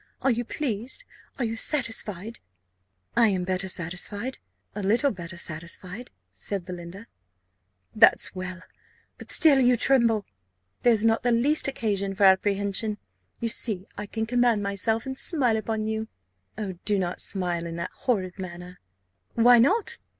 [0.23, 1.03] Are you pleased,
[1.37, 2.39] are you satisfied?"
[3.15, 4.39] "I am better satisfied
[4.73, 7.05] a little better satisfied," said Belinda.
[7.93, 8.63] "That's well;
[9.19, 10.25] but still you tremble.
[10.81, 12.97] There's not the least occasion for apprehension
[13.39, 16.07] you see I can command myself, and smile upon you."
[16.57, 18.79] "Oh, do not smile in that horrid manner!"
[19.35, 19.99] "Why not?